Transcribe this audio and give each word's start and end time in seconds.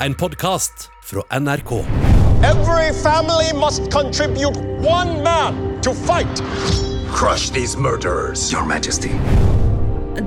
en 0.00 0.14
podkast 0.14 0.90
fra 1.02 1.38
NRK. 1.38 1.72
Every 2.44 2.92
family 3.02 3.52
must 3.52 3.90
contribute 3.90 4.56
one 4.84 5.22
man 5.22 5.80
to 5.82 5.94
fight. 5.94 6.42
Crush 7.10 7.50
these 7.50 7.78
murderers, 7.78 8.52
Your 8.52 8.66
Majesty. 8.66 9.10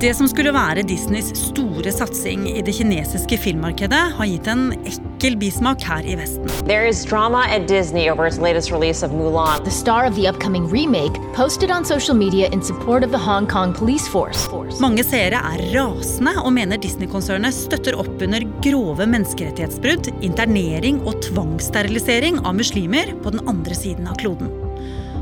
Det 0.00 0.14
som 0.16 0.28
skulle 0.30 0.48
være 0.56 0.80
Disneys 0.88 1.26
store 1.36 1.90
satsing 1.92 2.46
i 2.48 2.62
det 2.64 2.72
kinesiske 2.72 3.36
filmmarkedet, 3.42 3.98
har 4.16 4.28
gitt 4.30 4.46
en 4.48 4.70
ekkel 4.88 5.34
bismak 5.36 5.82
her 5.84 6.06
i 6.08 6.14
Vesten. 6.16 6.48
There 6.64 6.88
is 6.88 7.02
drama 7.04 7.42
at 7.44 7.66
Disney 7.68 8.06
over 8.08 8.24
its 8.24 8.38
latest 8.40 8.72
release 8.72 9.04
of 9.04 9.12
Mulan. 9.12 9.60
The 9.66 9.74
star 9.76 10.06
of 10.08 10.16
the 10.16 10.24
upcoming 10.26 10.70
remake 10.72 11.20
posted 11.36 11.70
on 11.70 11.84
social 11.84 12.16
media 12.16 12.48
in 12.48 12.62
support 12.64 13.04
of 13.04 13.12
the 13.12 13.20
Hong 13.20 13.46
Kong 13.46 13.74
police 13.76 14.08
force. 14.08 14.48
Mange 14.80 15.04
seere 15.04 15.36
er 15.36 15.66
rasende 15.74 16.32
og 16.40 16.54
mener 16.56 16.80
Disney-konsernet 16.80 17.52
støtter 17.52 18.00
opp 18.00 18.24
under 18.24 18.48
grove 18.64 19.04
menneskerettighetsbrudd, 19.04 20.14
internering 20.24 21.04
og 21.04 21.20
tvangssterilisering 21.28 22.40
av 22.40 22.56
muslimer 22.56 23.12
på 23.20 23.36
den 23.36 23.44
andre 23.44 23.76
siden 23.76 24.08
av 24.08 24.16
kloden. 24.24 24.48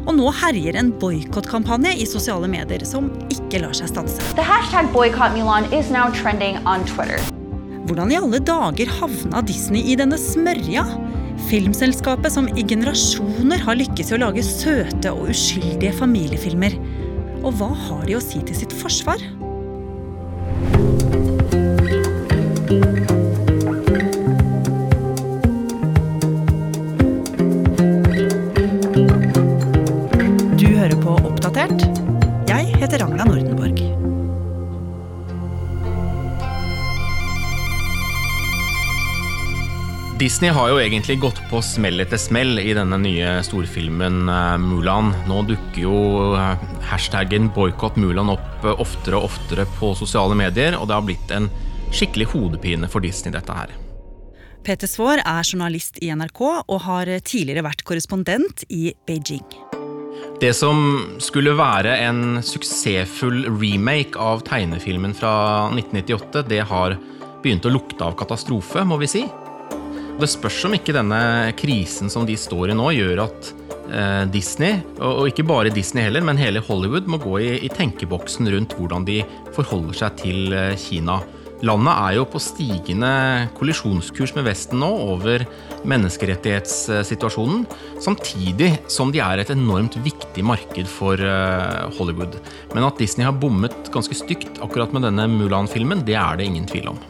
Og 0.09 0.17
nå 0.17 0.31
herjer 0.33 0.79
en 0.81 0.89
boikottkampanje 0.97 1.91
i 2.01 2.07
sosiale 2.09 2.49
medier 2.49 2.81
som 2.89 3.11
ikke 3.29 3.61
lar 3.61 3.75
seg 3.77 3.91
stanse. 3.91 4.25
The 4.39 4.47
hashtag 4.47 4.89
boycott 4.95 5.35
Milan 5.37 5.69
is 5.69 5.91
now 5.93 6.09
trending 6.09 6.57
on 6.65 6.87
Twitter. 6.89 7.21
Hvordan 7.89 8.13
i 8.13 8.17
alle 8.17 8.41
dager 8.41 8.89
havna 8.99 9.43
Disney 9.45 9.85
i 9.93 9.97
denne 10.01 10.17
smørja? 10.21 10.87
Filmselskapet 11.51 12.33
som 12.33 12.49
i 12.57 12.65
generasjoner 12.65 13.61
har 13.65 13.77
lykkes 13.79 14.11
i 14.11 14.17
å 14.17 14.23
lage 14.25 14.45
søte 14.45 15.13
og 15.13 15.29
uskyldige 15.35 15.93
familiefilmer. 16.01 16.81
Og 17.45 17.53
hva 17.61 17.71
har 17.77 18.09
de 18.09 18.17
å 18.17 18.25
si 18.25 18.41
til 18.49 18.57
sitt 18.65 18.73
forsvar? 18.81 19.21
Disney 40.29 40.51
har 40.53 40.69
jo 40.69 40.77
egentlig 40.77 41.15
gått 41.23 41.39
på 41.49 41.63
smell 41.65 42.03
etter 42.03 42.21
smell 42.21 42.59
i 42.61 42.75
denne 42.77 42.99
nye 43.01 43.39
storfilmen 43.47 44.27
eh, 44.29 44.57
Mulan. 44.61 45.15
Nå 45.25 45.39
dukker 45.49 45.81
jo 45.81 46.01
eh, 46.37 46.67
hashtaggen 46.91 47.47
'boikott 47.55 47.97
Mulan' 47.97 48.35
opp 48.35 48.67
eh, 48.67 48.83
oftere 48.85 49.17
og 49.17 49.31
oftere 49.31 49.65
på 49.79 49.95
sosiale 49.97 50.37
medier, 50.37 50.77
og 50.77 50.91
det 50.91 50.99
har 50.99 51.07
blitt 51.07 51.33
en 51.33 51.49
skikkelig 51.97 52.29
hodepine 52.35 52.93
for 52.93 53.01
Disney, 53.01 53.33
dette 53.33 53.57
her. 53.57 53.73
Peter 54.69 54.91
Svaar 54.91 55.25
er 55.25 55.49
journalist 55.49 55.97
i 56.05 56.13
NRK 56.13 56.45
og 56.45 56.77
har 56.91 57.15
tidligere 57.25 57.65
vært 57.71 57.87
korrespondent 57.89 58.69
i 58.69 58.93
Beijing. 59.09 59.49
Det 60.45 60.53
som 60.53 61.17
skulle 61.25 61.57
være 61.57 61.97
en 62.05 62.43
suksessfull 62.45 63.47
remake 63.49 64.21
av 64.21 64.45
tegnefilmen 64.45 65.17
fra 65.17 65.35
1998, 65.73 66.49
det 66.53 66.65
har 66.69 67.01
begynt 67.41 67.65
å 67.65 67.79
lukte 67.81 68.05
av 68.05 68.21
katastrofe, 68.21 68.85
må 68.85 69.01
vi 69.01 69.15
si. 69.17 69.29
Det 70.19 70.27
spørs 70.27 70.65
om 70.67 70.73
ikke 70.75 70.95
denne 70.97 71.19
krisen 71.59 72.11
som 72.11 72.25
de 72.27 72.35
står 72.35 72.73
i 72.73 72.77
nå, 72.77 72.89
gjør 72.97 73.21
at 73.29 73.51
eh, 73.87 74.25
Disney, 74.35 74.81
og, 74.99 75.29
ikke 75.31 75.47
bare 75.47 75.71
Disney 75.71 76.09
heller, 76.09 76.25
men 76.27 76.41
hele 76.41 76.63
Hollywood, 76.67 77.07
må 77.07 77.21
gå 77.23 77.37
i, 77.45 77.51
i 77.63 77.71
tenkeboksen 77.71 78.51
rundt 78.51 78.75
hvordan 78.75 79.07
de 79.07 79.21
forholder 79.55 80.01
seg 80.01 80.17
til 80.25 80.57
eh, 80.59 80.75
Kina. 80.81 81.21
Landet 81.63 81.95
er 81.95 82.17
jo 82.17 82.25
på 82.31 82.41
stigende 82.43 83.11
kollisjonskurs 83.59 84.35
med 84.35 84.47
Vesten 84.47 84.83
nå 84.83 84.89
over 85.15 85.43
menneskerettighetssituasjonen, 85.91 87.65
samtidig 88.03 88.73
som 88.91 89.11
de 89.15 89.23
er 89.23 89.43
et 89.43 89.53
enormt 89.55 90.01
viktig 90.03 90.43
marked 90.47 90.91
for 90.91 91.15
eh, 91.15 91.85
Hollywood. 91.99 92.41
Men 92.75 92.89
at 92.91 92.99
Disney 92.99 93.27
har 93.27 93.39
bommet 93.39 93.95
ganske 93.95 94.19
stygt 94.19 94.59
akkurat 94.67 94.95
med 94.95 95.07
denne 95.07 95.31
Mulan-filmen, 95.31 96.03
det 96.07 96.19
er 96.19 96.43
det 96.43 96.51
ingen 96.51 96.67
tvil 96.67 96.91
om. 96.97 97.01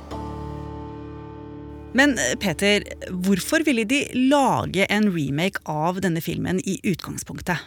Men 1.97 2.19
eh, 2.19 2.35
Peter, 2.41 2.85
hvorfor 3.25 3.65
ville 3.67 3.87
de 3.89 4.05
lage 4.29 4.87
en 4.93 5.09
remake 5.15 5.63
av 5.69 6.01
denne 6.05 6.23
filmen 6.25 6.61
i 6.65 6.79
utgangspunktet? 6.89 7.65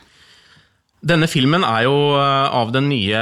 Denne 1.01 1.25
filmen 1.25 1.65
er 1.65 1.87
jo 1.87 1.95
eh, 2.13 2.47
av 2.53 2.73
den 2.75 2.91
nye 2.91 3.21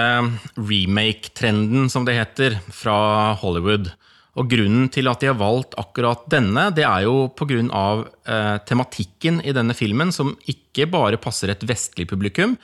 remake-trenden, 0.58 1.88
som 1.92 2.08
det 2.08 2.18
heter, 2.18 2.60
fra 2.76 3.34
Hollywood. 3.40 3.94
Og 4.40 4.50
grunnen 4.52 4.90
til 4.94 5.10
at 5.12 5.24
de 5.24 5.30
har 5.32 5.40
valgt 5.40 5.78
akkurat 5.80 6.28
denne, 6.32 6.68
det 6.76 6.86
er 6.88 7.08
jo 7.08 7.30
pga. 7.36 7.86
Eh, 8.30 8.58
tematikken 8.68 9.40
i 9.48 9.56
denne 9.56 9.74
filmen, 9.74 10.12
som 10.16 10.36
ikke 10.52 10.90
bare 10.92 11.20
passer 11.22 11.54
et 11.54 11.64
vestlig 11.68 12.10
publikum, 12.12 12.58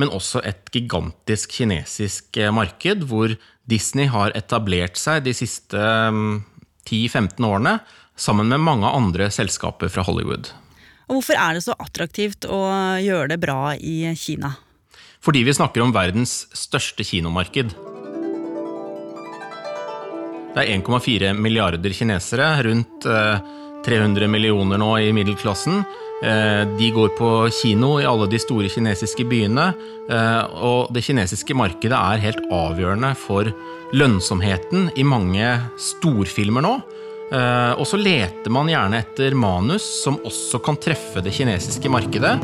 men 0.00 0.10
også 0.10 0.40
et 0.48 0.72
gigantisk 0.72 1.52
kinesisk 1.60 2.40
eh, 2.40 2.52
marked, 2.52 3.04
hvor 3.08 3.36
Disney 3.68 4.08
har 4.10 4.32
etablert 4.34 4.96
seg 4.98 5.22
de 5.28 5.36
siste 5.36 5.78
eh, 5.78 6.40
10-15 6.88 7.46
årene, 7.46 7.78
sammen 8.16 8.50
med 8.50 8.62
mange 8.62 8.88
andre 8.88 9.30
selskaper 9.32 9.90
fra 9.92 10.04
Hollywood. 10.06 10.50
Og 11.08 11.18
hvorfor 11.18 11.38
er 11.38 11.56
det 11.56 11.64
så 11.64 11.76
attraktivt 11.80 12.46
å 12.48 12.60
gjøre 13.02 13.34
det 13.34 13.40
bra 13.42 13.74
i 13.76 14.12
Kina? 14.18 14.54
Fordi 15.22 15.44
vi 15.46 15.54
snakker 15.54 15.84
om 15.84 15.94
verdens 15.94 16.46
største 16.56 17.04
kinomarked. 17.06 17.74
Det 20.52 20.60
er 20.60 20.72
1,4 20.74 21.32
milliarder 21.38 21.94
kinesere, 21.96 22.48
rundt 22.66 23.06
eh, 23.08 23.52
300 23.86 24.28
millioner 24.28 24.80
nå 24.82 24.90
i 25.00 25.12
middelklassen. 25.14 25.80
Eh, 26.22 26.68
de 26.78 26.90
går 26.94 27.08
på 27.18 27.28
kino 27.50 27.96
i 28.00 28.06
alle 28.06 28.28
de 28.30 28.38
store 28.38 28.70
kinesiske 28.70 29.24
byene, 29.26 29.72
eh, 30.06 30.42
og 30.62 30.92
det 30.94 31.02
kinesiske 31.02 31.56
markedet 31.58 31.98
er 31.98 32.22
helt 32.22 32.44
avgjørende 32.46 33.10
for 33.18 33.50
lønnsomheten 33.92 34.92
i 34.94 35.02
mange 35.02 35.48
storfilmer 35.90 36.62
nå. 36.62 36.76
Eh, 37.32 37.72
og 37.74 37.86
så 37.88 37.98
leter 37.98 38.54
man 38.54 38.70
gjerne 38.70 39.02
etter 39.02 39.34
manus 39.34 39.82
som 40.04 40.20
også 40.22 40.62
kan 40.62 40.78
treffe 40.78 41.24
det 41.24 41.34
kinesiske 41.34 41.90
markedet. 41.90 42.36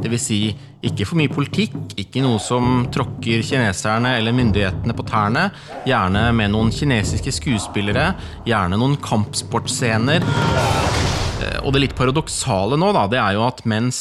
Det 0.00 0.08
vil 0.12 0.22
si 0.22 0.40
ikke 0.86 1.04
for 1.08 1.18
mye 1.20 1.32
politikk, 1.32 1.74
ikke 2.00 2.22
noe 2.24 2.38
som 2.40 2.86
tråkker 2.92 3.42
kineserne 3.44 4.14
eller 4.20 4.36
myndighetene 4.36 4.96
på 4.96 5.04
tærne. 5.10 5.48
Gjerne 5.88 6.28
med 6.36 6.54
noen 6.54 6.70
kinesiske 6.72 7.34
skuespillere, 7.36 8.12
gjerne 8.48 8.78
noen 8.80 8.96
kampsportscener. 9.02 10.24
Og 11.64 11.74
det 11.74 11.84
litt 11.84 11.98
paradoksale 11.98 12.78
nå, 12.80 12.92
da, 12.96 13.06
det 13.10 13.20
er 13.20 13.36
jo 13.36 13.44
at 13.46 13.62
mens 13.68 14.00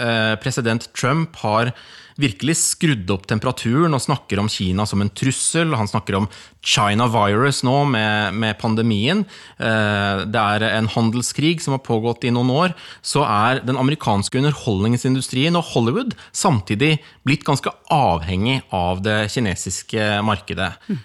eh, 0.00 0.34
president 0.42 0.88
Trump 0.96 1.36
har 1.44 1.72
virkelig 2.18 2.56
skrudd 2.58 3.10
opp 3.14 3.26
temperaturen 3.30 3.94
og 3.94 4.02
snakker 4.02 4.40
om 4.42 4.50
Kina 4.50 4.86
som 4.88 5.02
en 5.02 5.10
trussel. 5.10 5.74
Han 5.78 5.90
snakker 5.90 6.18
om 6.18 6.28
China 6.64 7.06
virus 7.12 7.62
nå 7.66 7.76
med, 7.88 8.34
med 8.34 8.58
pandemien. 8.60 9.24
Eh, 9.58 10.24
Det 10.26 10.42
er 10.42 10.66
en 10.72 10.90
handelskrig 10.90 11.62
som 11.62 11.76
har 11.76 11.84
pågått 11.86 12.26
i 12.26 12.32
noen 12.34 12.50
år. 12.50 12.74
Så 13.02 13.22
er 13.22 13.62
den 13.66 13.78
amerikanske 13.78 14.40
underholdningsindustrien 14.40 15.56
og 15.58 15.70
Hollywood 15.72 16.16
samtidig 16.34 16.98
blitt 17.26 17.46
ganske 17.46 17.70
avhengig 17.94 18.60
av 18.74 19.02
det 19.04 19.30
kinesiske 19.32 20.18
markedet. 20.26 20.72
Mm. 20.88 20.98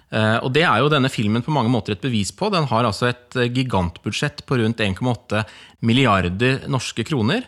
Og 0.45 0.49
det 0.55 0.63
er 0.65 0.81
jo 0.81 0.91
denne 0.91 1.11
filmen 1.11 1.43
på 1.45 1.53
mange 1.53 1.71
måter 1.71 1.95
et 1.95 2.03
bevis 2.03 2.31
på. 2.35 2.49
Den 2.53 2.67
har 2.71 2.87
altså 2.87 3.11
et 3.11 3.37
gigantbudsjett 3.53 4.45
på 4.47 4.59
rundt 4.61 4.81
1,8 4.83 5.43
milliarder 5.85 6.63
norske 6.71 7.05
kroner. 7.07 7.45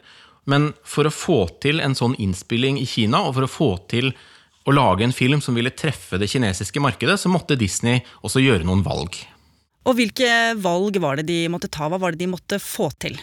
Men 0.49 0.71
for 0.85 1.07
å 1.07 1.13
få 1.13 1.39
til 1.63 1.81
en 1.81 1.97
sånn 1.97 2.15
innspilling 2.21 2.79
i 2.81 2.87
Kina, 2.89 3.23
og 3.25 3.37
for 3.37 3.47
å 3.47 3.51
få 3.51 3.69
til 3.91 4.11
å 4.65 4.73
lage 4.73 5.05
en 5.05 5.13
film 5.13 5.41
som 5.41 5.57
ville 5.57 5.73
treffe 5.73 6.17
det 6.21 6.29
kinesiske 6.31 6.81
markedet, 6.81 7.19
så 7.21 7.29
måtte 7.29 7.57
Disney 7.59 8.01
også 8.25 8.41
gjøre 8.41 8.65
noen 8.65 8.83
valg. 8.85 9.17
Og 9.85 9.97
hvilke 9.99 10.29
valg 10.57 10.97
var 11.01 11.19
det 11.19 11.27
de 11.29 11.39
måtte 11.53 11.69
ta? 11.69 11.89
Hva 11.89 11.99
var 12.01 12.13
det 12.13 12.23
de 12.23 12.31
måtte 12.31 12.61
få 12.61 12.89
til? 13.01 13.19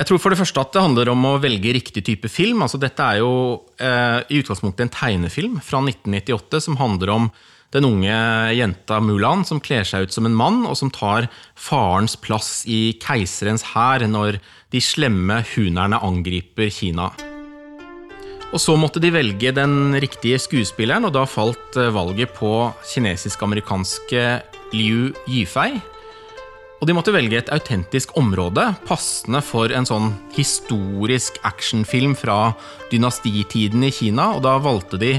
Jeg 0.00 0.08
tror 0.08 0.20
for 0.22 0.32
det 0.32 0.38
første 0.40 0.62
at 0.62 0.72
det 0.72 0.82
handler 0.84 1.10
om 1.12 1.24
å 1.28 1.38
velge 1.42 1.74
riktig 1.76 2.04
type 2.06 2.30
film. 2.32 2.62
Altså, 2.64 2.78
dette 2.80 3.04
er 3.04 3.18
jo 3.20 3.32
eh, 3.76 4.22
i 4.32 4.38
utgangspunktet 4.40 4.86
en 4.86 4.92
tegnefilm 4.94 5.58
fra 5.64 5.82
1998 5.82 6.62
som 6.64 6.78
handler 6.80 7.12
om 7.12 7.26
den 7.74 7.86
unge 7.86 8.14
jenta 8.56 8.98
Mulan 9.02 9.44
som 9.46 9.60
kler 9.62 9.86
seg 9.86 10.08
ut 10.08 10.14
som 10.14 10.26
en 10.26 10.36
mann, 10.36 10.64
og 10.66 10.76
som 10.78 10.90
tar 10.90 11.28
farens 11.54 12.16
plass 12.18 12.64
i 12.66 12.96
keiserens 13.02 13.64
hær 13.74 14.02
når 14.10 14.40
de 14.74 14.82
slemme 14.82 15.40
hunerne 15.54 16.00
angriper 16.02 16.70
Kina. 16.74 17.10
Og 18.50 18.58
så 18.58 18.74
måtte 18.74 18.98
de 19.02 19.12
velge 19.14 19.52
den 19.54 19.94
riktige 20.02 20.40
skuespilleren, 20.42 21.06
og 21.06 21.14
da 21.14 21.22
falt 21.28 21.78
eh, 21.78 21.92
valget 21.94 22.34
på 22.34 22.72
kinesisk-amerikanske 22.90 24.24
Liu 24.74 25.12
Yifei. 25.30 25.76
Og 26.80 26.88
de 26.88 26.96
måtte 26.96 27.12
velge 27.14 27.36
et 27.38 27.52
autentisk 27.52 28.16
område, 28.18 28.64
passende 28.88 29.42
for 29.44 29.70
en 29.70 29.86
sånn 29.86 30.14
historisk 30.34 31.36
actionfilm 31.46 32.16
fra 32.18 32.54
dynastitiden 32.90 33.84
i 33.86 33.92
Kina. 33.94 34.30
Og 34.34 34.42
da 34.46 34.56
valgte 34.64 34.98
de 34.98 35.12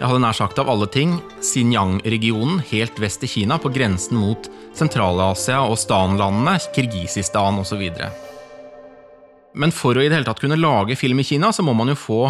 jeg 0.00 0.08
hadde 0.10 0.20
nær 0.24 0.34
sagt 0.34 0.58
av 0.58 0.68
alle 0.72 0.88
ting, 0.90 1.16
Xinjiang-regionen 1.38 2.58
helt 2.72 2.98
vest 2.98 3.22
i 3.22 3.30
Kina, 3.30 3.60
på 3.62 3.70
grensen 3.74 4.18
mot 4.18 4.48
Sentral-Asia 4.74 5.60
og 5.68 5.78
Stan-landene, 5.78 6.56
Kirgisistan 6.74 7.60
osv. 7.62 7.84
Men 9.54 9.70
for 9.70 9.94
å 9.94 10.02
i 10.02 10.08
det 10.08 10.16
hele 10.16 10.26
tatt 10.26 10.42
kunne 10.42 10.58
lage 10.58 10.96
film 10.98 11.22
i 11.22 11.26
Kina, 11.26 11.52
så 11.54 11.62
må 11.62 11.76
man 11.78 11.92
jo 11.92 11.98
få 11.98 12.20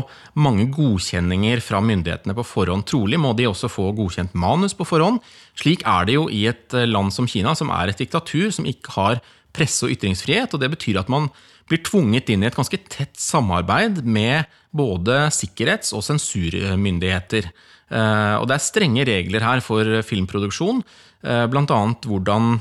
mange 0.45 0.67
godkjenninger 0.75 1.63
fra 1.65 1.81
myndighetene 1.81 2.37
på 2.37 2.45
forhånd. 2.45 2.85
Trolig 2.91 3.21
må 3.21 3.33
de 3.39 3.49
også 3.49 3.71
få 3.73 3.89
godkjent 3.97 4.37
manus 4.37 4.77
på 4.77 4.85
forhånd. 4.89 5.23
Slik 5.57 5.87
er 5.89 6.05
det 6.05 6.19
jo 6.19 6.27
i 6.29 6.45
et 6.51 6.77
eh, 6.77 6.85
land 6.91 7.17
som 7.17 7.29
Kina, 7.31 7.57
som 7.57 7.73
er 7.73 7.91
et 7.91 8.05
diktatur 8.05 8.53
som 8.53 8.69
ikke 8.69 8.93
har 8.99 9.25
presse- 9.55 9.87
og 9.87 9.95
ytringsfrihet. 9.95 10.55
og 10.55 10.61
Det 10.61 10.71
betyr 10.75 11.01
at 11.01 11.13
man 11.13 11.31
blir 11.71 11.81
tvunget 11.85 12.29
inn 12.33 12.45
i 12.45 12.51
et 12.51 12.59
ganske 12.59 12.81
tett 12.93 13.17
samarbeid 13.17 14.03
med 14.05 14.51
både 14.75 15.31
sikkerhets- 15.33 15.95
og 15.97 16.05
sensurmyndigheter. 16.05 17.49
Eh, 17.95 18.37
og 18.41 18.47
det 18.49 18.59
er 18.59 18.65
strenge 18.65 19.09
regler 19.09 19.45
her 19.45 19.65
for 19.65 19.89
filmproduksjon, 20.07 20.83
eh, 21.25 21.47
bl.a. 21.47 21.81
hvordan 22.05 22.61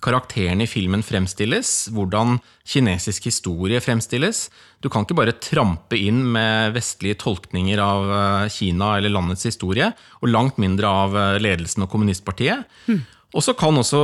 karakterene 0.00 0.64
i 0.64 0.70
filmen 0.70 1.02
fremstilles, 1.04 1.90
hvordan 1.92 2.38
kinesisk 2.64 3.26
historie 3.28 3.82
fremstilles. 3.84 4.46
Du 4.80 4.88
kan 4.88 5.04
ikke 5.04 5.18
bare 5.18 5.36
trampe 5.36 5.98
inn 5.98 6.22
med 6.32 6.72
vestlige 6.72 7.18
tolkninger 7.20 7.82
av 7.84 8.10
eh, 8.16 8.48
Kina 8.54 8.94
eller 8.96 9.12
landets 9.12 9.44
historie, 9.50 9.92
og 10.22 10.32
langt 10.32 10.58
mindre 10.62 10.88
av 10.88 11.18
ledelsen 11.42 11.84
og 11.84 11.92
kommunistpartiet. 11.92 12.64
Mm. 12.88 13.02
Og 13.30 13.44
så 13.46 13.54
kan 13.54 13.78
også 13.78 14.00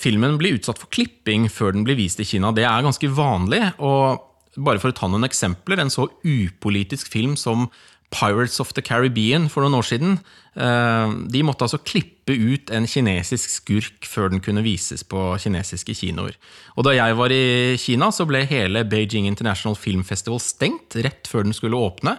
filmen 0.00 0.36
bli 0.40 0.52
utsatt 0.58 0.80
for 0.80 0.92
klipping 0.92 1.48
før 1.52 1.72
den 1.72 1.84
blir 1.86 1.96
vist 1.96 2.20
i 2.20 2.28
Kina. 2.28 2.52
Det 2.52 2.66
er 2.68 2.84
ganske 2.84 3.08
vanlig. 3.08 3.62
og 3.78 4.22
bare 4.56 4.80
for 4.80 4.92
å 4.92 4.96
ta 4.96 5.08
noen 5.08 5.26
eksempler, 5.26 5.80
En 5.80 5.92
så 5.92 6.08
upolitisk 6.24 7.10
film 7.12 7.36
som 7.36 7.68
Pirates 8.10 8.60
of 8.60 8.72
the 8.72 8.82
Caribbean 8.82 9.48
for 9.50 9.64
noen 9.64 9.76
år 9.80 9.86
siden. 9.86 10.18
Eh, 10.56 11.14
de 11.28 11.42
måtte 11.42 11.66
altså 11.66 11.82
klippe 11.82 12.32
ut 12.32 12.70
en 12.70 12.86
kinesisk 12.86 13.50
skurk 13.50 14.06
før 14.06 14.30
den 14.30 14.40
kunne 14.40 14.64
vises 14.64 15.02
på 15.04 15.36
kinesiske 15.42 15.94
kinoer. 15.94 16.38
Og 16.76 16.86
da 16.86 16.94
jeg 16.96 17.18
var 17.18 17.34
i 17.34 17.76
Kina, 17.76 18.10
så 18.14 18.26
ble 18.28 18.46
hele 18.46 18.84
Beijing 18.88 19.26
International 19.26 19.76
Film 19.76 20.04
Festival 20.06 20.40
stengt 20.40 20.96
rett 20.96 21.28
før 21.28 21.44
den 21.44 21.56
skulle 21.56 21.76
åpne. 21.76 22.16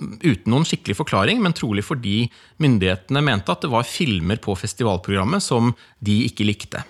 Uten 0.00 0.48
noen 0.50 0.66
skikkelig 0.66 0.96
forklaring, 0.98 1.42
men 1.44 1.54
trolig 1.54 1.84
fordi 1.86 2.24
myndighetene 2.62 3.22
mente 3.22 3.52
at 3.52 3.62
det 3.62 3.70
var 3.72 3.86
filmer 3.86 4.40
på 4.42 4.56
festivalprogrammet 4.58 5.44
som 5.44 5.74
de 6.00 6.22
ikke 6.26 6.48
likte. 6.48 6.82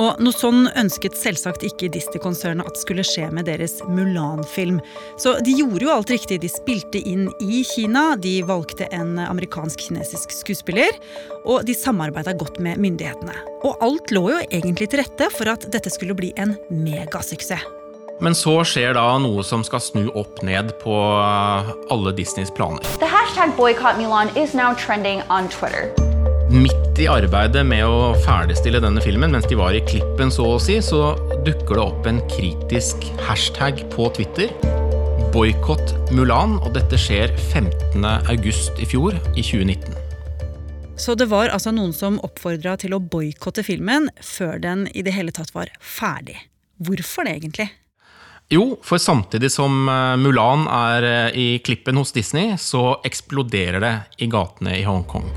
Og 0.00 0.20
noe 0.22 0.32
sånn 0.32 0.68
ønsket 0.78 1.16
selvsagt 1.18 1.64
ikke 1.66 1.90
Disney-konsernet 1.92 2.68
at 2.68 2.78
skulle 2.80 3.04
skje 3.04 3.26
med 3.34 3.48
deres 3.50 3.76
Mulan-film. 3.90 4.78
Så 5.20 5.34
de 5.44 5.56
gjorde 5.58 5.84
jo 5.84 5.92
alt 5.92 6.12
riktig. 6.12 6.38
De 6.40 6.50
spilte 6.52 7.02
inn 7.02 7.26
i 7.44 7.60
Kina, 7.68 8.14
de 8.16 8.38
valgte 8.46 8.88
en 8.96 9.18
amerikansk-kinesisk 9.20 10.32
skuespiller, 10.38 10.96
og 11.44 11.66
de 11.68 11.76
samarbeida 11.76 12.36
godt 12.38 12.62
med 12.64 12.80
myndighetene. 12.80 13.34
Og 13.66 13.82
alt 13.84 14.14
lå 14.14 14.24
jo 14.36 14.40
egentlig 14.48 14.88
til 14.92 15.02
rette 15.02 15.28
for 15.34 15.52
at 15.52 15.68
dette 15.74 15.92
skulle 15.92 16.16
bli 16.16 16.32
en 16.40 16.56
megasuksess. 16.70 17.79
Men 18.20 18.34
så 18.36 18.58
skjer 18.68 18.92
da 18.98 19.04
noe 19.22 19.40
som 19.46 19.62
skal 19.64 19.80
snu 19.80 20.02
opp 20.12 20.42
ned 20.44 20.74
på 20.82 20.94
alle 21.90 22.12
Disneys 22.16 22.52
planer. 22.52 22.84
The 23.00 23.08
hashtag 23.08 23.56
boycott 23.56 23.96
Mulan 23.96 24.28
is 24.36 24.52
now 24.52 24.74
trending 24.76 25.22
on 25.32 25.48
Twitter. 25.48 25.88
Midt 26.50 26.98
i 27.00 27.06
arbeidet 27.08 27.62
med 27.64 27.86
å 27.86 28.10
ferdigstille 28.26 28.82
denne 28.82 29.00
filmen, 29.00 29.32
mens 29.32 29.46
de 29.48 29.56
var 29.56 29.72
i 29.72 29.80
klippen, 29.86 30.32
så 30.34 30.48
å 30.56 30.60
si, 30.60 30.76
så 30.84 31.14
dukker 31.46 31.78
det 31.78 31.84
opp 31.84 32.08
en 32.10 32.20
kritisk 32.28 33.06
hashtag 33.24 33.84
på 33.94 34.10
Twitter. 34.18 34.52
Boikott 35.32 35.94
Mulan, 36.10 36.58
og 36.58 36.74
dette 36.74 36.98
skjer 37.00 37.32
15.8 37.54 38.82
i 38.82 38.88
fjor, 38.90 39.16
i 39.32 39.46
2019. 39.46 39.94
Så 41.00 41.14
det 41.16 41.30
var 41.30 41.54
altså 41.54 41.72
noen 41.72 41.94
som 41.96 42.18
oppfordra 42.26 42.74
til 42.82 42.92
å 42.92 43.00
boikotte 43.00 43.64
filmen 43.64 44.10
før 44.20 44.58
den 44.60 44.88
i 44.92 45.06
det 45.06 45.14
hele 45.16 45.32
tatt 45.32 45.54
var 45.54 45.70
ferdig. 45.80 46.36
Hvorfor 46.82 47.24
det, 47.24 47.38
egentlig? 47.38 47.70
Jo, 48.50 48.78
for 48.82 48.98
samtidig 48.98 49.52
som 49.54 49.88
eh, 49.88 50.16
Mulan 50.18 50.64
er 50.66 51.04
eh, 51.06 51.36
i 51.38 51.58
klippen 51.62 52.00
hos 52.00 52.10
Disney, 52.10 52.56
så 52.58 52.96
eksploderer 53.06 53.78
det 53.78 53.92
i 54.18 54.26
gatene 54.26 54.74
i 54.74 54.82
Hongkong. 54.82 55.28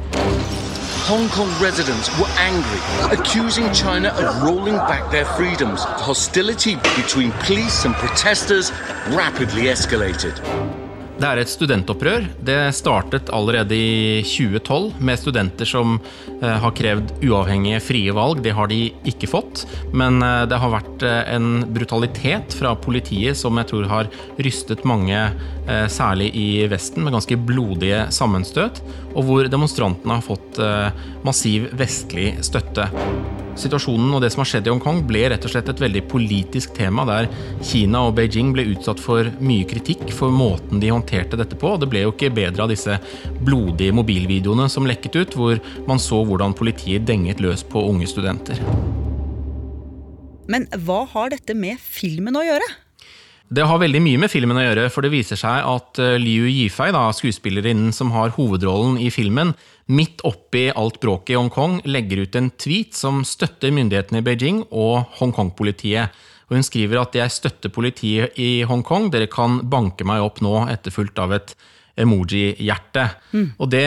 Hong 1.06 1.28
Kong 1.30 1.52
residents 1.62 2.10
were 2.18 2.32
angry, 2.42 2.82
accusing 3.14 3.70
China 3.74 4.10
of 4.18 4.42
rolling 4.42 4.78
back 4.90 5.12
their 5.12 5.26
freedoms. 5.38 5.84
Hostility 5.84 6.76
between 6.96 7.32
police 7.46 7.86
and 7.86 7.94
protesters 7.96 8.72
rapidly 9.14 9.70
escalated. 9.70 10.42
Det 11.14 11.28
er 11.30 11.40
et 11.40 11.52
studentopprør. 11.52 12.26
Det 12.42 12.58
startet 12.74 13.30
allerede 13.34 13.78
i 13.78 14.24
2012 14.26 14.96
med 15.06 15.20
studenter 15.22 15.70
som 15.70 16.00
eh, 16.42 16.58
har 16.64 16.74
krevd 16.76 17.14
uavhengige, 17.22 17.82
frie 17.86 18.16
valg. 18.16 18.42
Det 18.44 18.56
har 18.58 18.72
de 18.72 18.80
ikke 19.10 19.30
fått. 19.30 19.64
Men 19.94 20.18
eh, 20.26 20.44
det 20.50 20.60
har 20.60 20.74
vært 20.74 21.06
eh, 21.06 21.20
en 21.36 21.68
brutalitet 21.76 22.58
fra 22.58 22.74
politiet 22.76 23.38
som 23.38 23.62
jeg 23.62 23.70
tror 23.70 23.90
har 23.92 24.12
rystet 24.42 24.86
mange, 24.88 25.20
særlig 25.88 26.26
i 26.36 26.66
Vesten, 26.68 27.06
med 27.06 27.16
ganske 27.16 27.38
blodige 27.40 28.02
sammenstøt. 28.12 28.82
Og 29.14 29.24
hvor 29.30 29.48
demonstrantene 29.48 30.18
har 30.20 30.26
fått 30.26 30.60
massiv 31.24 31.70
vestlig 31.80 32.34
støtte. 32.44 32.90
Situasjonen 33.60 34.16
og 34.16 34.24
det 34.24 34.32
som 34.34 34.42
har 34.42 34.50
skjedd 34.50 34.68
i 34.68 34.72
Hongkong 34.74 35.04
ble 35.08 35.28
rett 35.30 35.44
og 35.46 35.54
slett 35.54 35.70
et 35.70 35.82
veldig 35.84 36.04
politisk 36.10 36.74
tema, 36.78 37.06
der 37.06 37.30
Kina 37.62 38.02
og 38.08 38.16
Beijing 38.18 38.50
ble 38.56 38.66
utsatt 38.74 39.02
for 39.02 39.30
mye 39.44 39.68
kritikk 39.70 40.10
for 40.16 40.34
måten 40.34 40.82
de 40.82 40.90
håndterte 40.90 41.38
dette 41.40 41.58
på. 41.60 41.76
Det 41.78 41.90
ble 41.92 42.06
jo 42.06 42.14
ikke 42.16 42.34
bedre 42.34 42.66
av 42.66 42.74
disse 42.74 42.98
blodige 43.46 43.94
mobilvideoene 43.96 44.66
som 44.72 44.90
lekket 44.90 45.20
ut, 45.22 45.38
hvor 45.38 45.62
man 45.90 46.02
så 46.02 46.24
hvordan 46.26 46.58
politiet 46.58 47.06
denget 47.08 47.44
løs 47.44 47.66
på 47.68 47.86
unge 47.92 48.10
studenter. 48.10 48.60
Men 50.50 50.66
hva 50.84 51.04
har 51.14 51.32
dette 51.32 51.56
med 51.56 51.80
filmen 51.80 52.36
å 52.36 52.44
gjøre? 52.44 52.68
Det 53.54 53.66
har 53.70 53.78
veldig 53.78 54.00
mye 54.02 54.20
med 54.24 54.32
filmen 54.32 54.58
å 54.58 54.64
gjøre, 54.64 54.88
for 54.90 55.06
det 55.06 55.12
viser 55.14 55.38
seg 55.38 55.66
at 55.68 56.00
eh, 56.02 56.16
Liu 56.18 56.48
Yifei, 56.50 56.88
da, 56.96 57.04
skuespillerinnen 57.14 57.92
som 57.94 58.10
har 58.16 58.34
hovedrollen 58.34 58.96
i 58.98 59.12
filmen, 59.14 59.52
midt 59.94 60.24
oppi 60.26 60.70
alt 60.72 60.98
bråket 61.04 61.36
i 61.36 61.38
Hongkong, 61.38 61.82
legger 61.86 62.24
ut 62.24 62.38
en 62.40 62.50
tweet 62.58 62.98
som 62.98 63.22
støtter 63.28 63.76
myndighetene 63.76 64.24
i 64.24 64.26
Beijing 64.26 64.64
og 64.72 65.12
Hongkong-politiet. 65.20 66.16
Og 66.50 66.58
Hun 66.58 66.66
skriver 66.66 67.02
at 67.02 67.14
'jeg 67.14 67.30
støtter 67.30 67.70
politiet 67.70 68.40
i 68.40 68.64
Hongkong, 68.64 69.12
dere 69.12 69.28
kan 69.28 69.62
banke 69.70 70.04
meg 70.04 70.24
opp 70.24 70.42
nå', 70.42 70.72
etterfulgt 70.74 71.20
av 71.20 71.34
et 71.34 71.54
emoji-hjerte. 72.00 73.04
Mm. 73.34 73.50
Og 73.62 73.70
det 73.70 73.86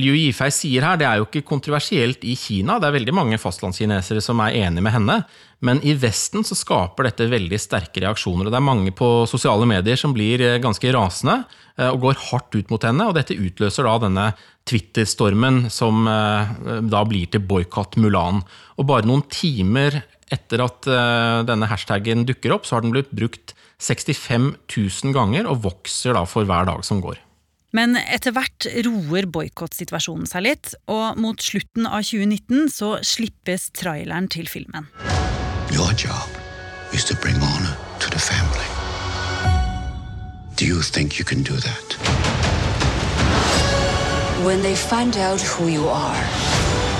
Liu 0.00 0.14
Yifei 0.16 0.48
sier 0.54 0.84
her, 0.86 0.96
det 1.00 1.06
er 1.08 1.20
jo 1.20 1.26
ikke 1.26 1.44
kontroversielt 1.46 2.24
i 2.24 2.36
Kina. 2.40 2.78
Det 2.80 2.88
er 2.88 2.96
veldig 2.96 3.14
mange 3.16 3.40
fastlandskinesere 3.40 4.22
som 4.24 4.40
er 4.44 4.56
enig 4.64 4.84
med 4.84 4.94
henne. 4.94 5.18
Men 5.64 5.80
i 5.84 5.94
Vesten 5.96 6.44
så 6.44 6.56
skaper 6.56 7.08
dette 7.08 7.28
veldig 7.30 7.58
sterke 7.60 8.02
reaksjoner. 8.04 8.48
Og 8.48 8.52
det 8.52 8.60
er 8.60 8.64
mange 8.64 8.94
på 8.96 9.10
sosiale 9.28 9.68
medier 9.68 10.00
som 10.00 10.14
blir 10.16 10.42
eh, 10.44 10.60
ganske 10.62 10.92
rasende 10.96 11.42
eh, 11.76 11.90
og 11.90 12.00
går 12.06 12.20
hardt 12.30 12.56
ut 12.56 12.72
mot 12.72 12.88
henne. 12.88 13.08
Og 13.08 13.16
dette 13.16 13.36
utløser 13.36 13.88
da 13.88 13.94
denne 14.06 14.26
Twitter-stormen 14.68 15.66
som 15.72 16.08
eh, 16.08 16.80
da 16.88 17.04
blir 17.08 17.28
til 17.32 17.44
boikott 17.44 17.98
Mulan. 18.00 18.40
Og 18.80 18.88
bare 18.88 19.08
noen 19.08 19.24
timer 19.32 20.00
etter 20.32 20.62
at 20.64 20.86
denne 21.46 21.66
hashtagen 21.68 22.24
dukker 22.26 22.54
opp, 22.56 22.64
så 22.66 22.78
har 22.78 22.82
den 22.82 22.94
blitt 22.94 23.12
brukt 23.14 23.52
65 23.84 24.48
000 24.72 25.14
ganger 25.14 25.46
og 25.46 25.60
vokser 25.66 26.16
da 26.16 26.24
for 26.26 26.48
hver 26.48 26.66
dag 26.66 26.80
som 26.88 27.04
går. 27.04 27.20
Men 27.74 27.96
etter 27.98 28.30
hvert 28.36 28.68
roer 28.86 29.26
boikottsituasjonen 29.34 30.28
seg 30.30 30.44
litt, 30.46 30.74
og 30.86 31.18
mot 31.18 31.42
slutten 31.42 31.88
av 31.88 32.04
2019 32.06 32.68
så 32.70 32.90
slippes 33.02 33.72
traileren 33.74 34.28
til 34.30 34.46
filmen. 34.46 34.86
Your 35.74 35.90
job 35.98 36.30
is 36.94 37.02
to 37.10 37.16
bring 37.18 37.34
honor 37.42 37.74
to 37.98 38.10
the 38.14 38.22
family. 38.22 38.68
Do 40.54 40.66
you 40.66 40.82
think 40.82 41.18
you 41.18 41.24
can 41.24 41.42
do 41.42 41.56
that? 41.58 41.96
When 44.46 44.62
they 44.62 44.76
find 44.76 45.16
out 45.16 45.40
who 45.40 45.66
you 45.66 45.88
are, 45.88 46.24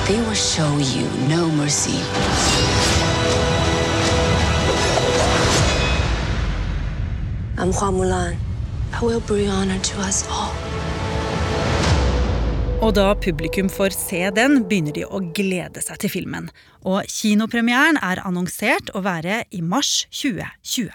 they 0.09 0.19
will 0.19 0.35
show 0.35 0.75
you 0.79 1.07
no 1.29 1.49
mercy. 1.55 2.03
I'm 7.57 7.71
Hua 7.71 7.93
Mulan. 7.93 8.35
I 8.95 9.05
will 9.05 9.21
bring 9.21 9.49
honor 9.49 9.79
to 9.79 10.01
us 10.01 10.27
all. 10.31 10.54
Og 12.85 12.91
da 12.93 13.15
publikum 13.17 13.71
får 13.73 13.95
se 13.97 14.19
den, 14.37 14.59
begynner 14.69 14.93
de 14.93 15.07
å 15.09 15.23
glede 15.33 15.81
seg 15.81 16.03
til 16.03 16.11
filmen. 16.13 16.51
Og 16.85 17.07
kinopremieren 17.09 17.97
er 17.97 18.21
annonsert 18.21 18.91
å 18.93 19.01
være 19.07 19.39
i 19.57 19.63
mars 19.65 20.03
2020. 20.13 20.91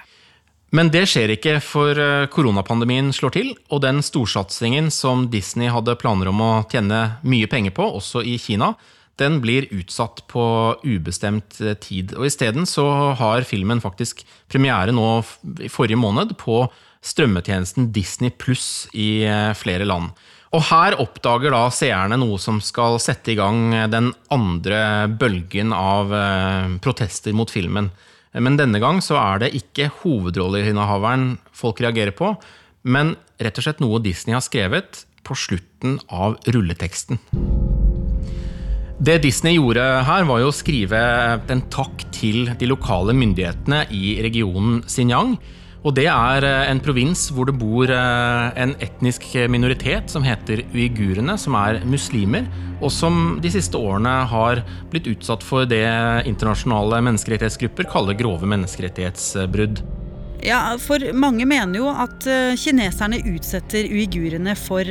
Men 0.77 0.91
det 0.93 1.07
skjer 1.09 1.33
ikke, 1.33 1.55
for 1.65 1.97
eh, 1.97 2.27
koronapandemien 2.29 3.09
slår 3.15 3.33
til, 3.33 3.49
og 3.73 3.81
den 3.87 4.03
storsatsingen 4.05 4.91
som 4.93 5.25
Disney 5.33 5.73
hadde 5.73 5.97
planer 5.97 6.29
om 6.29 6.45
å 6.45 6.51
tjene 6.69 7.01
mye 7.25 7.49
penger 7.49 7.73
på, 7.73 7.89
også 7.97 8.21
i 8.21 8.37
Kina, 8.37 8.75
den 9.17 9.41
blir 9.41 9.65
utsatt 9.73 10.27
på 10.29 10.45
ubestemt 10.85 11.57
eh, 11.57 11.73
tid. 11.73 12.13
Og 12.13 12.29
Isteden 12.29 12.69
så 12.69 12.85
har 13.17 13.49
filmen 13.49 13.81
faktisk 13.81 14.21
premiere 14.45 14.93
nå 14.93 15.23
i 15.57 15.73
forrige 15.73 15.97
måned 15.97 16.37
på 16.37 16.67
strømmetjenesten 17.01 17.89
Disney 17.95 18.29
pluss 18.29 18.85
i 18.93 19.23
eh, 19.25 19.55
flere 19.57 19.89
land. 19.89 20.13
Og 20.49 20.63
her 20.71 20.95
oppdager 20.97 21.53
da 21.53 21.67
seerne 21.73 22.17
noe 22.17 22.39
som 22.41 22.57
skal 22.63 22.97
sette 23.01 23.35
i 23.35 23.37
gang 23.37 23.69
den 23.91 24.09
andre 24.33 25.05
bølgen 25.21 25.75
av 25.75 26.13
eh, 26.15 26.71
protester 26.81 27.35
mot 27.37 27.51
filmen. 27.53 27.91
Men 28.33 28.57
denne 28.57 28.81
gang 28.81 29.01
så 29.01 29.17
er 29.21 29.43
det 29.43 29.53
ikke 29.57 29.91
hovedrolleinnehaveren 30.01 31.35
folk 31.53 31.81
reagerer 31.85 32.13
på, 32.17 32.33
men 32.81 33.15
rett 33.41 33.61
og 33.61 33.65
slett 33.65 33.81
noe 33.83 34.01
Disney 34.01 34.35
har 34.37 34.45
skrevet 34.45 35.03
på 35.25 35.37
slutten 35.37 35.99
av 36.09 36.37
rulleteksten. 36.49 37.21
Det 38.99 39.19
Disney 39.23 39.55
gjorde 39.55 39.83
her, 40.03 40.25
var 40.27 40.41
jo 40.41 40.49
å 40.51 40.55
skrive 40.55 40.99
en 41.39 41.61
takk 41.71 42.03
til 42.11 42.49
de 42.59 42.67
lokale 42.67 43.13
myndighetene 43.15 43.85
i 43.95 44.17
regionen 44.25 44.81
Xinjiang 44.89 45.37
og 45.79 45.95
det 45.95 46.07
er 46.11 46.43
eh, 46.43 46.65
en 46.71 46.81
provins 46.83 47.29
hvor 47.31 47.47
det 47.47 47.55
bor 47.59 47.91
eh, 47.93 48.47
en 48.59 48.73
etnisk 48.83 49.29
minoritet 49.51 50.11
som 50.11 50.25
heter 50.27 50.65
uigurene, 50.73 51.37
som 51.39 51.55
er 51.59 51.79
muslimer, 51.87 52.49
og 52.79 52.91
som 52.91 53.37
de 53.43 53.51
siste 53.53 53.79
årene 53.79 54.11
har 54.31 54.63
blitt 54.91 55.07
utsatt 55.11 55.45
for 55.45 55.69
det 55.69 55.85
internasjonale 56.27 56.99
menneskerettighetsgrupper 57.07 57.87
kaller 57.91 58.19
grove 58.19 58.49
menneskerettighetsbrudd. 58.51 59.83
Ja, 60.43 60.77
for 60.79 61.03
mange 61.19 61.43
mener 61.47 61.81
jo 61.81 61.87
at 61.91 62.27
eh, 62.27 62.55
kineserne 62.59 63.21
utsetter 63.31 63.87
uigurene 63.87 64.55
for 64.59 64.87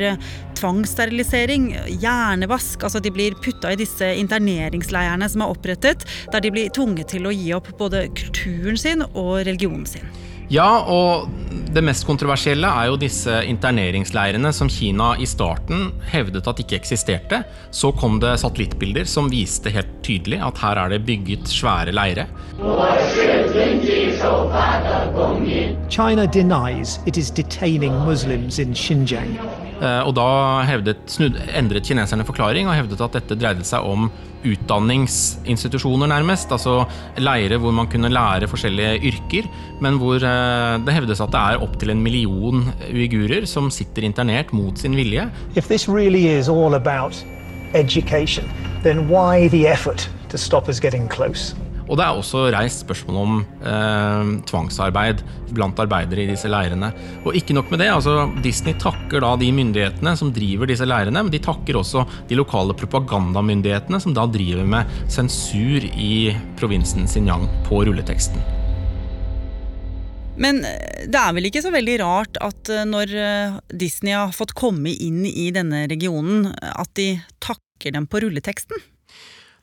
tvangssterilisering, 0.57 1.69
hjernevask. 2.01 2.81
Altså 2.85 3.01
de 3.01 3.13
blir 3.13 3.37
putta 3.45 3.73
i 3.73 3.79
disse 3.79 4.09
interneringsleirene 4.23 5.29
som 5.29 5.45
er 5.45 5.53
opprettet, 5.53 6.05
der 6.33 6.45
de 6.45 6.53
blir 6.53 6.73
tvunget 6.73 7.13
til 7.13 7.29
å 7.29 7.33
gi 7.33 7.53
opp 7.57 7.69
både 7.77 8.07
kulturen 8.17 8.77
sin 8.77 9.05
og 9.11 9.39
religionen 9.45 9.85
sin. 9.89 10.09
Ja, 10.49 10.81
og 10.89 11.29
det 11.69 11.83
mest 11.85 12.07
kontroversielle 12.09 12.69
er 12.81 12.89
jo 12.89 12.97
disse 12.97 13.35
interneringsleirene 13.45 14.49
som 14.55 14.69
Kina 14.73 15.11
i 15.21 15.27
starten 15.29 15.91
hevdet 16.09 16.49
at 16.49 16.63
ikke 16.63 16.79
eksisterte. 16.79 17.43
Så 17.69 17.91
kom 17.93 18.17
det 18.23 18.33
satellittbilder 18.41 19.05
som 19.05 19.29
viste 19.29 19.69
helt 19.69 19.93
tydelig 20.05 20.41
at 20.41 20.57
her 20.63 20.81
er 20.81 20.95
det 20.95 21.03
bygget 21.05 21.45
svære 21.53 21.93
leire. 21.93 22.25
China 25.89 26.25
denies 26.25 26.99
it 27.05 27.17
is 27.17 27.29
detaining 27.29 27.93
Muslims 28.05 28.57
in 28.59 28.73
Xinjiang. 28.73 29.68
Eh, 29.79 30.01
og 30.03 30.15
da 30.17 30.29
hevdet, 30.67 31.05
snud, 31.11 31.37
endret 31.55 31.87
kineserne 31.87 32.25
forklaring 32.27 32.67
og 32.67 32.75
hevdet 32.75 33.03
at 33.05 33.15
dette 33.15 33.37
dreide 33.39 33.67
seg 33.67 33.85
om 33.87 34.09
utdanningsinstitusjoner, 34.47 36.09
nærmest. 36.11 36.51
Altså 36.55 36.83
leire 37.19 37.59
hvor 37.59 37.75
man 37.75 37.89
kunne 37.91 38.11
lære 38.11 38.49
forskjellige 38.51 38.99
yrker, 39.11 39.47
men 39.83 39.99
hvor 40.01 40.19
eh, 40.19 40.75
det 40.83 40.95
hevdes 40.95 41.23
at 41.23 41.31
det 41.35 41.45
er 41.53 41.63
opptil 41.63 41.93
en 41.95 42.03
million 42.03 42.67
uigurer 42.89 43.47
som 43.47 43.71
sitter 43.71 44.07
internert 44.07 44.53
mot 44.53 44.77
sin 44.79 44.97
vilje. 44.99 45.29
Really 45.89 46.25
education, 47.73 48.49
then 48.83 49.07
why 49.09 49.47
the 49.49 49.67
effort 49.67 50.09
to 50.29 50.37
stop 50.37 50.67
us 50.67 50.79
getting 50.79 51.07
close? 51.07 51.53
Og 51.89 51.97
det 51.97 52.05
er 52.05 52.17
også 52.19 52.45
reist 52.53 52.83
spørsmål 52.85 53.17
om 53.23 53.39
eh, 53.65 54.33
tvangsarbeid 54.49 55.23
blant 55.57 55.79
arbeidere 55.81 56.23
i 56.23 56.29
disse 56.29 56.49
leirene. 56.51 56.91
Og 57.23 57.33
ikke 57.37 57.55
nok 57.57 57.71
med 57.73 57.81
det, 57.81 57.89
altså 57.93 58.27
Disney 58.45 58.77
takker 58.79 59.25
da 59.25 59.33
de 59.41 59.49
myndighetene 59.57 60.13
som 60.19 60.29
driver 60.35 60.69
disse 60.69 60.85
leirene, 60.85 61.25
men 61.25 61.33
de 61.33 61.41
takker 61.41 61.79
også 61.79 62.05
de 62.29 62.37
lokale 62.37 62.77
propagandamyndighetene 62.77 64.01
som 64.03 64.13
da 64.13 64.27
driver 64.29 64.69
med 64.69 65.01
sensur 65.09 65.89
i 65.89 66.29
provinsen 66.61 67.09
Xinjiang 67.09 67.49
på 67.65 67.83
rulleteksten. 67.89 68.59
Men 70.39 70.63
eh, 70.63 71.05
det 71.11 71.19
er 71.19 71.35
vel 71.35 71.49
ikke 71.49 71.63
så 71.65 71.73
veldig 71.73 71.97
rart 72.01 72.39
at 72.43 72.71
eh, 72.71 72.85
når 72.87 73.15
eh, 73.19 73.57
Disney 73.81 74.15
har 74.15 74.35
fått 74.35 74.55
komme 74.57 74.93
inn 74.93 75.25
i 75.27 75.49
denne 75.55 75.85
regionen, 75.91 76.47
at 76.55 76.93
de 76.99 77.11
takker 77.43 77.95
dem 77.95 78.07
på 78.09 78.23
rulleteksten? 78.23 78.79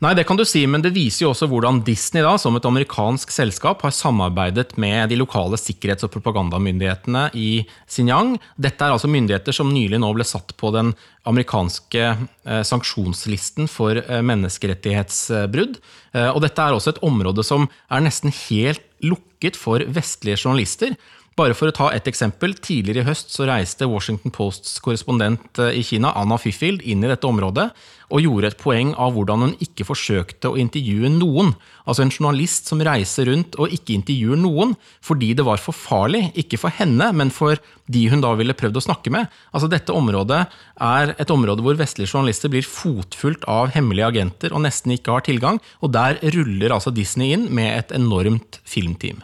Nei, 0.05 0.11
det 0.13 0.27
kan 0.29 0.37
du 0.37 0.43
si, 0.45 0.61
men 0.69 0.83
det 0.85 0.91
viser 0.93 1.23
jo 1.25 1.31
også 1.31 1.47
hvordan 1.49 1.79
Disney, 1.87 2.21
da, 2.21 2.35
som 2.37 2.57
et 2.59 2.67
amerikansk 2.69 3.31
selskap, 3.33 3.81
har 3.81 3.95
samarbeidet 3.97 4.75
med 4.77 5.09
de 5.09 5.17
lokale 5.17 5.57
sikkerhets- 5.57 6.05
og 6.05 6.13
propagandamyndighetene 6.13 7.31
i 7.33 7.63
Xinjiang. 7.89 8.35
Dette 8.61 8.85
er 8.85 8.93
altså 8.93 9.09
myndigheter 9.09 9.57
som 9.57 9.73
nylig 9.73 10.03
nå 10.03 10.11
ble 10.13 10.27
satt 10.29 10.53
på 10.61 10.75
den 10.77 10.93
amerikanske 11.25 12.03
eh, 12.05 12.63
sanksjonslisten 12.69 13.73
for 13.73 13.97
eh, 14.03 14.21
menneskerettighetsbrudd. 14.21 15.81
Eh, 16.13 16.29
og 16.29 16.43
dette 16.45 16.61
er 16.61 16.77
også 16.77 16.93
et 16.93 17.05
område 17.07 17.47
som 17.47 17.65
er 17.89 18.05
nesten 18.05 18.37
helt 18.45 18.85
lukket 19.01 19.57
for 19.57 19.81
vestlige 19.81 20.43
journalister. 20.45 20.93
Bare 21.37 21.53
for 21.53 21.69
å 21.69 21.75
ta 21.77 21.91
et 21.93 22.07
eksempel. 22.09 22.55
Tidligere 22.65 23.03
i 23.03 23.07
høst 23.11 23.35
så 23.35 23.45
reiste 23.45 23.89
Washington 23.91 24.33
Posts 24.33 24.79
korrespondent 24.81 25.61
eh, 25.61 25.75
i 25.77 25.83
Kina, 25.85 26.15
Anna 26.17 26.39
Fiffield, 26.41 26.81
inn 26.81 27.05
i 27.05 27.11
dette 27.11 27.29
området 27.29 27.69
og 28.07 28.23
gjorde 28.23 28.53
et 28.53 28.57
poeng 28.61 28.93
av 29.03 29.17
hvordan 29.17 29.43
hun 29.43 29.53
ikke 29.61 29.85
forsøkte 29.85 30.49
å 30.49 30.57
intervjue 30.63 31.11
noen. 31.13 31.53
Altså 31.85 32.05
en 32.05 32.13
journalist 32.15 32.71
som 32.71 32.81
reiser 32.81 33.29
rundt 33.29 33.59
og 33.61 33.75
ikke 33.75 33.97
intervjuer 33.99 34.41
noen 34.41 34.73
fordi 35.05 35.33
det 35.37 35.45
var 35.45 35.61
for 35.61 35.77
farlig. 35.77 36.31
Ikke 36.41 36.61
for 36.63 36.73
henne, 36.73 37.11
men 37.13 37.35
for 37.35 37.61
de 37.91 38.07
hun 38.13 38.25
da 38.25 38.33
ville 38.39 38.57
prøvd 38.57 38.81
å 38.81 38.87
snakke 38.87 39.13
med. 39.13 39.29
Altså 39.53 39.69
Dette 39.69 39.93
området 39.93 40.41
er 40.89 41.17
et 41.19 41.35
område 41.35 41.67
hvor 41.67 41.77
vestlige 41.77 42.15
journalister 42.15 42.53
blir 42.55 42.65
fotfulgt 42.65 43.45
av 43.51 43.75
hemmelige 43.77 44.09
agenter 44.15 44.57
og 44.57 44.65
nesten 44.65 44.97
ikke 44.97 45.19
har 45.19 45.29
tilgang, 45.29 45.61
og 45.85 45.93
der 45.99 46.23
ruller 46.39 46.79
altså 46.79 46.95
Disney 46.95 47.37
inn 47.37 47.51
med 47.53 47.75
et 47.75 47.97
enormt 48.01 48.63
filmteam. 48.65 49.21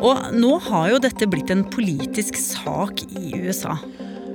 Og 0.00 0.30
nå 0.32 0.54
har 0.70 0.94
jo 0.94 1.00
dette 1.02 1.28
blitt 1.28 1.50
en 1.52 1.66
politisk 1.68 2.38
sak 2.40 3.02
i 3.10 3.34
USA. 3.36 3.76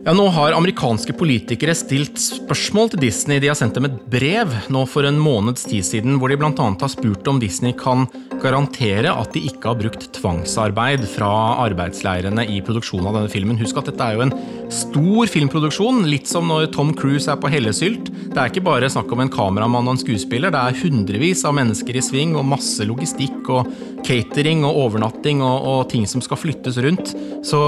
Ja, 0.06 0.14
Nå 0.14 0.28
har 0.30 0.54
amerikanske 0.54 1.16
politikere 1.18 1.74
stilt 1.74 2.20
spørsmål 2.22 2.92
til 2.94 3.08
Disney. 3.08 3.40
De 3.42 3.50
har 3.50 3.58
sendt 3.58 3.74
dem 3.80 3.88
et 3.88 3.96
brev 4.14 4.52
nå 4.70 4.84
for 4.86 5.08
en 5.10 5.18
måneds 5.18 5.66
tid 5.66 5.82
siden, 5.88 6.20
hvor 6.22 6.30
de 6.30 6.38
bl.a. 6.38 6.52
har 6.54 6.92
spurt 6.94 7.26
om 7.32 7.40
Disney 7.42 7.74
kan 7.74 8.06
garantere 8.44 9.10
at 9.10 9.34
de 9.34 9.42
ikke 9.50 9.72
har 9.72 9.80
brukt 9.80 10.06
tvangsarbeid 10.14 11.08
fra 11.10 11.32
arbeidsleirene 11.64 12.46
i 12.54 12.60
produksjonen 12.62 13.10
av 13.10 13.18
denne 13.18 13.34
filmen. 13.34 13.58
Husk 13.58 13.82
at 13.82 13.90
dette 13.90 14.06
er 14.06 14.20
jo 14.20 14.28
en 14.28 14.36
stor 14.74 15.30
filmproduksjon, 15.32 16.04
litt 16.10 16.30
som 16.30 16.48
når 16.50 16.70
Tom 16.76 16.94
Cruise 16.98 17.30
er 17.32 17.40
på 17.42 17.52
hellesylt. 17.52 18.10
Det 18.32 18.38
er 18.38 18.52
ikke 18.52 18.66
bare 18.66 18.90
snakk 18.92 19.12
om 19.14 19.22
en 19.24 19.32
kameramann 19.32 19.88
og 19.88 19.96
en 19.96 20.02
skuespiller, 20.02 20.54
det 20.54 20.62
er 20.62 20.80
hundrevis 20.82 21.46
av 21.48 21.56
mennesker 21.58 21.98
i 21.98 22.04
sving 22.04 22.36
og 22.40 22.48
masse 22.50 22.86
logistikk 22.88 23.50
og 23.54 23.70
catering 24.06 24.64
og 24.68 24.78
overnatting 24.84 25.42
og, 25.46 25.66
og 25.66 25.80
ting 25.92 26.06
som 26.10 26.24
skal 26.24 26.40
flyttes 26.40 26.78
rundt. 26.84 27.14
Så 27.46 27.60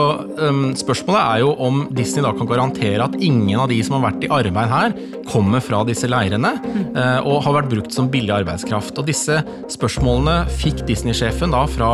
um, 0.42 0.74
spørsmålet 0.78 1.22
er 1.22 1.44
jo 1.44 1.54
om 1.68 1.86
Disney 1.98 2.26
da 2.26 2.34
kan 2.38 2.50
garantere 2.50 3.06
at 3.06 3.18
ingen 3.22 3.60
av 3.60 3.70
de 3.72 3.80
som 3.86 3.98
har 3.98 4.10
vært 4.10 4.28
i 4.28 4.32
arbeid 4.34 4.74
her, 4.74 4.98
kommer 5.28 5.64
fra 5.64 5.84
disse 5.88 6.10
leirene 6.10 6.54
uh, 6.98 7.20
og 7.24 7.42
har 7.46 7.60
vært 7.60 7.72
brukt 7.74 7.96
som 7.96 8.12
billig 8.12 8.34
arbeidskraft. 8.40 8.98
Og 8.98 9.10
disse 9.10 9.40
spørsmålene 9.74 10.40
fikk 10.60 10.86
Disney-sjefen 10.90 11.56
da 11.56 11.64
fra 11.72 11.92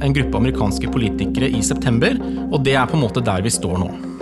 en 0.00 0.16
gruppe 0.16 0.42
amerikanske 0.42 0.90
politikere 0.94 1.50
i 1.50 1.62
september, 1.64 2.18
og 2.50 2.60
det 2.66 2.78
er 2.78 2.90
på 2.90 2.98
en 2.98 3.06
måte 3.06 3.24
der 3.24 3.44
vi 3.44 3.52
står 3.52 3.78
nå. 3.84 4.13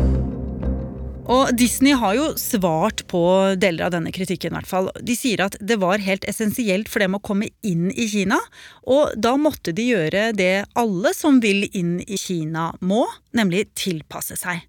Og 1.32 1.52
Disney 1.56 1.94
har 1.96 2.16
jo 2.18 2.24
svart 2.36 3.04
på 3.08 3.20
deler 3.56 3.86
av 3.86 3.94
denne 3.94 4.12
kritikken. 4.12 4.52
I 4.52 4.58
hvert 4.58 4.68
fall. 4.68 4.90
De 5.00 5.14
sier 5.16 5.40
at 5.44 5.56
det 5.64 5.78
var 5.80 6.02
helt 6.04 6.26
essensielt 6.28 6.90
for 6.92 7.00
dem 7.00 7.16
å 7.16 7.22
komme 7.24 7.48
inn 7.64 7.88
i 7.92 8.08
Kina, 8.10 8.36
og 8.84 9.14
da 9.16 9.36
måtte 9.40 9.72
de 9.76 9.86
gjøre 9.94 10.26
det 10.36 10.66
alle 10.78 11.14
som 11.16 11.40
vil 11.40 11.64
inn 11.70 12.00
i 12.04 12.18
Kina 12.20 12.72
må, 12.84 13.06
nemlig 13.38 13.70
tilpasse 13.78 14.36
seg. 14.40 14.66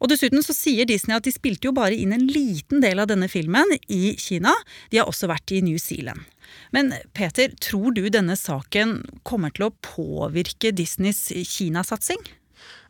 Og 0.00 0.08
Dessuten 0.08 0.40
så 0.40 0.54
sier 0.56 0.88
Disney 0.88 1.18
at 1.18 1.26
de 1.26 1.34
spilte 1.34 1.68
jo 1.68 1.76
bare 1.76 1.98
inn 1.98 2.14
en 2.16 2.24
liten 2.24 2.80
del 2.80 3.02
av 3.02 3.10
denne 3.10 3.28
filmen 3.28 3.68
i 3.92 4.14
Kina. 4.16 4.54
De 4.88 5.02
har 5.02 5.10
også 5.10 5.28
vært 5.28 5.52
i 5.52 5.60
New 5.66 5.76
Zealand. 5.76 6.24
Men 6.72 6.94
Peter, 7.12 7.52
tror 7.60 7.92
du 7.92 8.06
denne 8.08 8.38
saken 8.40 9.02
kommer 9.28 9.52
til 9.52 9.68
å 9.68 9.74
påvirke 9.84 10.72
Disneys 10.72 11.26
Kinasatsing? 11.28 12.24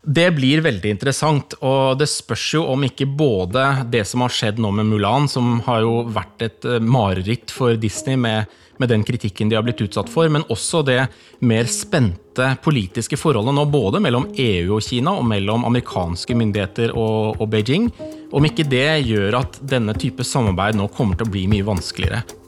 Det 0.01 0.31
blir 0.33 0.63
veldig 0.65 0.95
interessant, 0.95 1.59
og 1.61 1.99
det 2.01 2.07
spørs 2.09 2.47
jo 2.55 2.63
om 2.73 2.87
ikke 2.87 3.05
både 3.05 3.65
det 3.93 4.07
som 4.09 4.23
har 4.25 4.33
skjedd 4.33 4.61
nå 4.63 4.71
med 4.73 4.89
Mulan, 4.89 5.29
som 5.29 5.59
har 5.67 5.83
jo 5.85 6.07
vært 6.09 6.47
et 6.47 6.65
eh, 6.65 6.81
mareritt 6.81 7.53
for 7.53 7.77
Disney 7.77 8.17
med, 8.17 8.49
med 8.81 8.89
den 8.89 9.05
kritikken 9.05 9.53
de 9.53 9.59
har 9.59 9.67
blitt 9.67 9.83
utsatt 9.85 10.09
for, 10.09 10.31
men 10.33 10.47
også 10.49 10.81
det 10.89 11.03
mer 11.45 11.69
spente 11.69 12.49
politiske 12.65 13.21
forholdet 13.21 13.53
nå 13.53 13.67
både 13.69 14.01
mellom 14.01 14.31
EU 14.41 14.79
og 14.79 14.89
Kina, 14.89 15.19
og 15.21 15.29
mellom 15.29 15.69
amerikanske 15.69 16.33
myndigheter 16.33 16.97
og, 16.97 17.37
og 17.37 17.53
Beijing, 17.53 17.91
om 18.33 18.49
ikke 18.49 18.71
det 18.73 19.03
gjør 19.05 19.43
at 19.43 19.61
denne 19.61 19.93
type 20.01 20.25
samarbeid 20.25 20.81
nå 20.81 20.89
kommer 20.97 21.21
til 21.21 21.29
å 21.29 21.35
bli 21.37 21.45
mye 21.53 21.69
vanskeligere. 21.69 22.40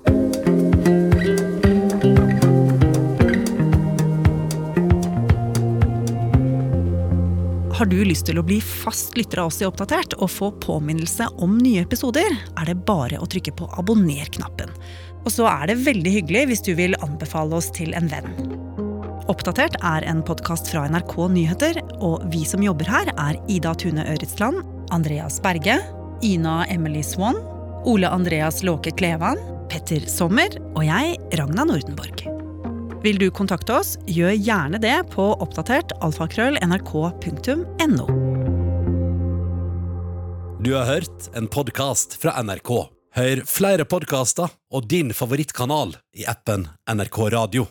Har 7.83 7.89
du 7.91 8.05
lyst 8.07 8.29
til 8.29 8.39
å 8.39 8.45
bli 8.47 8.61
fast 8.63 9.17
lytter 9.19 9.41
av 9.43 9.49
oss 9.51 9.57
i 9.59 9.65
Oppdatert 9.67 10.13
og 10.23 10.29
få 10.31 10.53
påminnelse 10.63 11.27
om 11.43 11.57
nye 11.59 11.81
episoder, 11.83 12.29
er 12.31 12.69
det 12.69 12.77
bare 12.87 13.19
å 13.19 13.27
trykke 13.27 13.51
på 13.59 13.67
abonner-knappen. 13.75 14.71
Og 15.25 15.35
så 15.35 15.49
er 15.51 15.65
det 15.67 15.81
veldig 15.83 16.13
hyggelig 16.15 16.45
hvis 16.47 16.63
du 16.63 16.71
vil 16.79 16.95
anbefale 17.03 17.59
oss 17.59 17.73
til 17.75 17.91
en 17.99 18.07
venn. 18.07 18.31
Oppdatert 19.27 19.81
er 19.83 20.07
en 20.07 20.23
podkast 20.23 20.71
fra 20.71 20.85
NRK 20.95 21.17
Nyheter, 21.35 21.81
og 21.99 22.23
vi 22.31 22.45
som 22.47 22.63
jobber 22.63 22.87
her, 22.87 23.11
er 23.19 23.41
Ida 23.51 23.75
Tune 23.75 24.07
Øritsland, 24.15 24.63
Andreas 24.95 25.43
Berge, 25.43 25.81
Ina 26.23 26.61
Emily 26.71 27.03
Swann, 27.03 27.43
Ole 27.83 28.07
Andreas 28.07 28.63
Låke 28.63 28.95
Klevan, 28.95 29.43
Petter 29.75 30.07
Sommer 30.07 30.55
og 30.77 30.87
jeg, 30.87 31.19
Ragna 31.35 31.67
Nordenborg. 31.67 32.32
Vil 33.03 33.19
du 33.19 33.27
kontakte 33.35 33.75
oss, 33.81 33.97
gjør 34.07 34.37
gjerne 34.37 34.79
det 34.83 34.95
på 35.11 35.25
oppdatert 35.43 35.91
alfakrøll.nrk.no. 36.07 38.07
Du 40.63 40.71
har 40.77 40.87
hørt 40.87 41.27
en 41.35 41.51
podkast 41.51 42.15
fra 42.23 42.37
NRK. 42.47 42.71
Hør 43.19 43.43
flere 43.51 43.85
podkaster 43.85 44.55
og 44.73 44.87
din 44.89 45.11
favorittkanal 45.13 45.97
i 46.15 46.25
appen 46.31 46.69
NRK 46.87 47.19
Radio. 47.35 47.67